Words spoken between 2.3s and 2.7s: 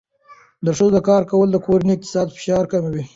فشار